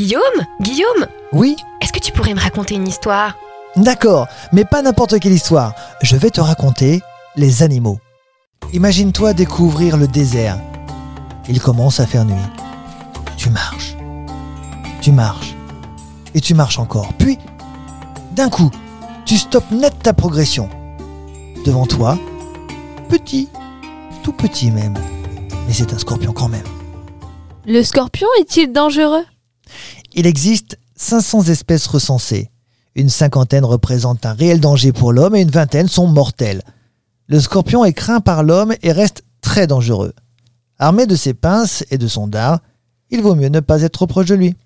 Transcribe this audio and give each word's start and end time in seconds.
Guillaume 0.00 0.46
Guillaume 0.62 1.08
Oui 1.34 1.56
Est-ce 1.82 1.92
que 1.92 1.98
tu 1.98 2.10
pourrais 2.10 2.32
me 2.32 2.40
raconter 2.40 2.74
une 2.74 2.88
histoire? 2.88 3.36
D'accord, 3.76 4.28
mais 4.50 4.64
pas 4.64 4.80
n'importe 4.80 5.20
quelle 5.20 5.34
histoire. 5.34 5.74
Je 6.00 6.16
vais 6.16 6.30
te 6.30 6.40
raconter 6.40 7.02
les 7.36 7.62
animaux. 7.62 7.98
Imagine-toi 8.72 9.34
découvrir 9.34 9.98
le 9.98 10.08
désert. 10.08 10.58
Il 11.50 11.60
commence 11.60 12.00
à 12.00 12.06
faire 12.06 12.24
nuit. 12.24 12.34
Tu 13.36 13.50
marches. 13.50 13.94
Tu 15.02 15.12
marches. 15.12 15.54
Et 16.34 16.40
tu 16.40 16.54
marches 16.54 16.78
encore. 16.78 17.12
Puis, 17.18 17.36
d'un 18.32 18.48
coup, 18.48 18.70
tu 19.26 19.36
stoppes 19.36 19.70
net 19.70 19.92
ta 20.02 20.14
progression. 20.14 20.70
Devant 21.66 21.84
toi, 21.84 22.18
petit, 23.10 23.50
tout 24.22 24.32
petit 24.32 24.70
même. 24.70 24.94
Mais 25.66 25.74
c'est 25.74 25.92
un 25.92 25.98
scorpion 25.98 26.32
quand 26.32 26.48
même. 26.48 26.64
Le 27.66 27.82
scorpion 27.82 28.28
est-il 28.40 28.72
dangereux? 28.72 29.26
Il 30.12 30.26
existe 30.26 30.78
500 30.96 31.44
espèces 31.44 31.86
recensées. 31.86 32.50
Une 32.96 33.08
cinquantaine 33.08 33.64
représentent 33.64 34.26
un 34.26 34.32
réel 34.32 34.60
danger 34.60 34.92
pour 34.92 35.12
l'homme 35.12 35.36
et 35.36 35.42
une 35.42 35.50
vingtaine 35.50 35.88
sont 35.88 36.08
mortelles. 36.08 36.62
Le 37.26 37.38
scorpion 37.38 37.84
est 37.84 37.92
craint 37.92 38.20
par 38.20 38.42
l'homme 38.42 38.74
et 38.82 38.92
reste 38.92 39.22
très 39.40 39.66
dangereux. 39.66 40.12
Armé 40.78 41.06
de 41.06 41.14
ses 41.14 41.34
pinces 41.34 41.84
et 41.90 41.98
de 41.98 42.08
son 42.08 42.26
dard, 42.26 42.60
il 43.10 43.22
vaut 43.22 43.34
mieux 43.34 43.48
ne 43.48 43.60
pas 43.60 43.82
être 43.82 43.92
trop 43.92 44.06
proche 44.06 44.26
de 44.26 44.34
lui. 44.34 44.56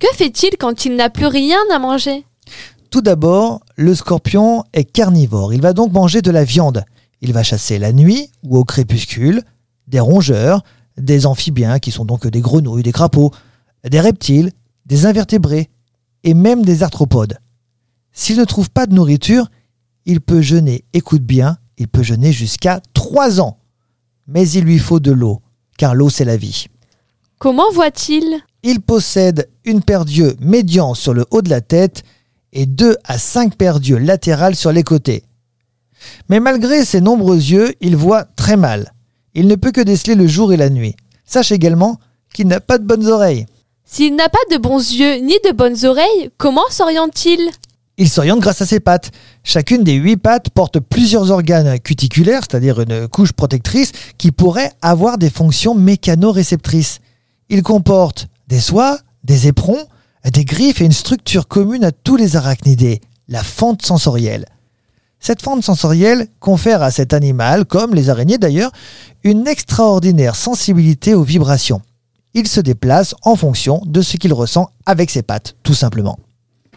Que 0.00 0.08
fait-il 0.14 0.56
quand 0.58 0.84
il 0.84 0.96
n'a 0.96 1.10
plus 1.10 1.26
rien 1.26 1.58
à 1.72 1.78
manger? 1.78 2.24
Tout 2.90 3.02
d'abord, 3.02 3.60
le 3.76 3.94
scorpion 3.94 4.64
est 4.72 4.84
carnivore. 4.84 5.54
Il 5.54 5.60
va 5.60 5.72
donc 5.72 5.92
manger 5.92 6.22
de 6.22 6.30
la 6.32 6.42
viande. 6.42 6.84
Il 7.20 7.32
va 7.32 7.44
chasser 7.44 7.78
la 7.78 7.92
nuit 7.92 8.30
ou 8.42 8.58
au 8.58 8.64
crépuscule, 8.64 9.42
des 9.86 10.00
rongeurs, 10.00 10.64
des 10.96 11.26
amphibiens 11.26 11.78
qui 11.78 11.92
sont 11.92 12.04
donc 12.04 12.26
des 12.26 12.40
grenouilles, 12.40 12.82
des 12.82 12.92
crapauds, 12.92 13.30
des 13.88 14.00
reptiles, 14.00 14.50
des 14.90 15.06
invertébrés 15.06 15.70
et 16.24 16.34
même 16.34 16.64
des 16.64 16.82
arthropodes. 16.82 17.38
S'il 18.12 18.36
ne 18.36 18.44
trouve 18.44 18.70
pas 18.70 18.86
de 18.86 18.94
nourriture, 18.94 19.48
il 20.04 20.20
peut 20.20 20.42
jeûner, 20.42 20.84
écoute 20.92 21.22
bien, 21.22 21.58
il 21.78 21.86
peut 21.86 22.02
jeûner 22.02 22.32
jusqu'à 22.32 22.82
3 22.92 23.40
ans. 23.40 23.58
Mais 24.26 24.48
il 24.50 24.64
lui 24.64 24.78
faut 24.78 25.00
de 25.00 25.12
l'eau, 25.12 25.40
car 25.78 25.94
l'eau 25.94 26.10
c'est 26.10 26.24
la 26.24 26.36
vie. 26.36 26.66
Comment 27.38 27.70
voit-il? 27.72 28.40
Il 28.64 28.80
possède 28.80 29.48
une 29.64 29.80
paire 29.80 30.04
d'yeux 30.04 30.36
médians 30.40 30.94
sur 30.94 31.14
le 31.14 31.24
haut 31.30 31.40
de 31.40 31.48
la 31.48 31.60
tête 31.60 32.02
et 32.52 32.66
deux 32.66 32.96
à 33.04 33.16
cinq 33.16 33.56
paires 33.56 33.78
d'yeux 33.78 33.98
latérales 33.98 34.56
sur 34.56 34.72
les 34.72 34.82
côtés. 34.82 35.22
Mais 36.28 36.40
malgré 36.40 36.84
ses 36.84 37.00
nombreux 37.00 37.36
yeux, 37.36 37.74
il 37.80 37.96
voit 37.96 38.24
très 38.24 38.56
mal. 38.56 38.92
Il 39.34 39.46
ne 39.46 39.54
peut 39.54 39.70
que 39.70 39.80
déceler 39.80 40.16
le 40.16 40.26
jour 40.26 40.52
et 40.52 40.56
la 40.56 40.68
nuit. 40.68 40.96
Sache 41.24 41.52
également 41.52 42.00
qu'il 42.34 42.48
n'a 42.48 42.60
pas 42.60 42.78
de 42.78 42.84
bonnes 42.84 43.06
oreilles. 43.06 43.46
S'il 43.92 44.14
n'a 44.14 44.28
pas 44.28 44.38
de 44.52 44.56
bons 44.56 44.92
yeux 44.92 45.16
ni 45.16 45.34
de 45.44 45.50
bonnes 45.50 45.84
oreilles, 45.84 46.30
comment 46.38 46.68
s'oriente-t-il? 46.70 47.50
Il 47.98 48.08
s'oriente 48.08 48.38
grâce 48.38 48.62
à 48.62 48.66
ses 48.66 48.78
pattes. 48.78 49.10
Chacune 49.42 49.82
des 49.82 49.94
huit 49.94 50.16
pattes 50.16 50.50
porte 50.50 50.78
plusieurs 50.78 51.32
organes 51.32 51.76
cuticulaires, 51.80 52.42
c'est-à-dire 52.48 52.80
une 52.80 53.08
couche 53.08 53.32
protectrice, 53.32 53.90
qui 54.16 54.30
pourrait 54.30 54.70
avoir 54.80 55.18
des 55.18 55.28
fonctions 55.28 55.74
mécanoréceptrices. 55.74 57.00
Il 57.48 57.64
comporte 57.64 58.28
des 58.46 58.60
soies, 58.60 58.96
des 59.24 59.48
éperons, 59.48 59.84
des 60.24 60.44
griffes 60.44 60.80
et 60.80 60.84
une 60.84 60.92
structure 60.92 61.48
commune 61.48 61.82
à 61.82 61.90
tous 61.90 62.14
les 62.14 62.36
arachnidés, 62.36 63.00
la 63.26 63.42
fente 63.42 63.84
sensorielle. 63.84 64.46
Cette 65.18 65.42
fente 65.42 65.64
sensorielle 65.64 66.28
confère 66.38 66.84
à 66.84 66.92
cet 66.92 67.12
animal, 67.12 67.64
comme 67.64 67.96
les 67.96 68.08
araignées 68.08 68.38
d'ailleurs, 68.38 68.70
une 69.24 69.48
extraordinaire 69.48 70.36
sensibilité 70.36 71.12
aux 71.14 71.24
vibrations. 71.24 71.82
Il 72.34 72.46
se 72.46 72.60
déplace 72.60 73.14
en 73.24 73.34
fonction 73.34 73.82
de 73.86 74.02
ce 74.02 74.16
qu'il 74.16 74.32
ressent 74.32 74.68
avec 74.86 75.10
ses 75.10 75.22
pattes, 75.22 75.56
tout 75.62 75.74
simplement. 75.74 76.18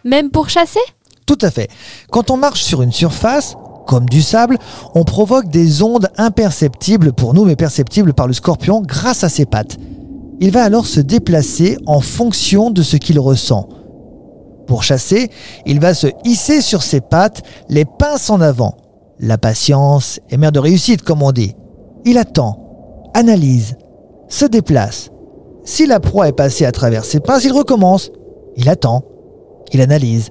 Même 0.03 0.31
pour 0.31 0.49
chasser? 0.49 0.79
Tout 1.25 1.37
à 1.41 1.51
fait. 1.51 1.69
Quand 2.11 2.31
on 2.31 2.37
marche 2.37 2.63
sur 2.63 2.81
une 2.81 2.91
surface, 2.91 3.55
comme 3.85 4.07
du 4.09 4.21
sable, 4.21 4.57
on 4.95 5.03
provoque 5.03 5.49
des 5.49 5.83
ondes 5.83 6.09
imperceptibles 6.17 7.13
pour 7.13 7.33
nous, 7.33 7.45
mais 7.45 7.55
perceptibles 7.55 8.13
par 8.13 8.27
le 8.27 8.33
scorpion 8.33 8.81
grâce 8.81 9.23
à 9.23 9.29
ses 9.29 9.45
pattes. 9.45 9.77
Il 10.39 10.51
va 10.51 10.63
alors 10.63 10.87
se 10.87 10.99
déplacer 10.99 11.77
en 11.85 12.01
fonction 12.01 12.71
de 12.71 12.81
ce 12.81 12.97
qu'il 12.97 13.19
ressent. 13.19 13.69
Pour 14.67 14.83
chasser, 14.83 15.29
il 15.65 15.79
va 15.79 15.93
se 15.93 16.07
hisser 16.25 16.61
sur 16.61 16.83
ses 16.83 17.01
pattes, 17.01 17.43
les 17.69 17.85
pinces 17.85 18.29
en 18.29 18.41
avant. 18.41 18.77
La 19.19 19.37
patience 19.37 20.19
est 20.29 20.37
mère 20.37 20.51
de 20.51 20.59
réussite, 20.59 21.03
comme 21.03 21.21
on 21.21 21.31
dit. 21.31 21.55
Il 22.05 22.17
attend, 22.17 23.11
analyse, 23.13 23.77
se 24.27 24.45
déplace. 24.45 25.09
Si 25.63 25.85
la 25.85 25.99
proie 25.99 26.27
est 26.27 26.33
passée 26.33 26.65
à 26.65 26.71
travers 26.71 27.05
ses 27.05 27.19
pinces, 27.19 27.45
il 27.45 27.53
recommence. 27.53 28.11
Il 28.55 28.69
attend, 28.69 29.03
il 29.71 29.81
analyse 29.81 30.29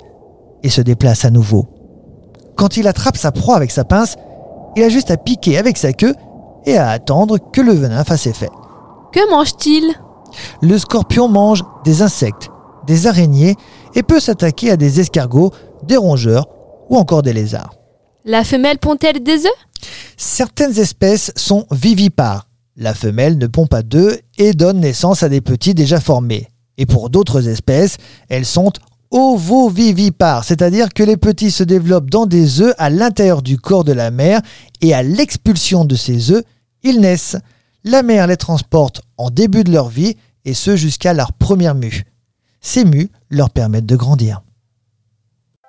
et 0.62 0.70
se 0.70 0.80
déplace 0.80 1.24
à 1.24 1.30
nouveau. 1.30 1.66
Quand 2.56 2.76
il 2.76 2.86
attrape 2.86 3.16
sa 3.16 3.32
proie 3.32 3.56
avec 3.56 3.70
sa 3.70 3.84
pince, 3.84 4.16
il 4.76 4.82
a 4.82 4.88
juste 4.88 5.10
à 5.10 5.16
piquer 5.16 5.58
avec 5.58 5.76
sa 5.76 5.92
queue 5.92 6.14
et 6.64 6.76
à 6.76 6.90
attendre 6.90 7.38
que 7.52 7.60
le 7.60 7.72
venin 7.72 8.04
fasse 8.04 8.26
effet. 8.26 8.50
Que 9.12 9.30
mange-t-il? 9.30 9.94
Le 10.60 10.78
scorpion 10.78 11.28
mange 11.28 11.64
des 11.84 12.02
insectes, 12.02 12.48
des 12.86 13.06
araignées 13.06 13.56
et 13.94 14.02
peut 14.02 14.20
s'attaquer 14.20 14.70
à 14.70 14.76
des 14.76 15.00
escargots, 15.00 15.50
des 15.82 15.96
rongeurs 15.96 16.46
ou 16.88 16.96
encore 16.96 17.22
des 17.22 17.32
lézards. 17.32 17.74
La 18.24 18.44
femelle 18.44 18.78
pond-elle 18.78 19.22
des 19.22 19.46
œufs? 19.46 19.52
Certaines 20.16 20.78
espèces 20.78 21.32
sont 21.36 21.66
vivipares. 21.70 22.46
La 22.76 22.94
femelle 22.94 23.36
ne 23.36 23.46
pond 23.46 23.66
pas 23.66 23.82
d'œufs 23.82 24.18
et 24.38 24.52
donne 24.52 24.80
naissance 24.80 25.22
à 25.22 25.28
des 25.28 25.40
petits 25.40 25.74
déjà 25.74 26.00
formés. 26.00 26.48
Et 26.78 26.86
pour 26.86 27.10
d'autres 27.10 27.48
espèces, 27.48 27.98
elles 28.28 28.46
sont 28.46 28.72
ovovivipares, 29.10 30.44
c'est-à-dire 30.44 30.88
que 30.94 31.02
les 31.02 31.18
petits 31.18 31.50
se 31.50 31.64
développent 31.64 32.08
dans 32.08 32.24
des 32.24 32.62
œufs 32.62 32.74
à 32.78 32.88
l'intérieur 32.88 33.42
du 33.42 33.58
corps 33.58 33.84
de 33.84 33.92
la 33.92 34.10
mère 34.10 34.40
et 34.80 34.94
à 34.94 35.02
l'expulsion 35.02 35.84
de 35.84 35.94
ces 35.94 36.30
œufs, 36.30 36.44
ils 36.82 37.00
naissent. 37.00 37.36
La 37.84 38.02
mère 38.02 38.26
les 38.26 38.36
transporte 38.36 39.02
en 39.18 39.28
début 39.28 39.64
de 39.64 39.72
leur 39.72 39.88
vie 39.88 40.16
et 40.44 40.54
ce 40.54 40.76
jusqu'à 40.76 41.12
leur 41.12 41.32
première 41.32 41.74
mue. 41.74 42.04
Ces 42.60 42.84
mues 42.84 43.10
leur 43.28 43.50
permettent 43.50 43.86
de 43.86 43.96
grandir. 43.96 44.42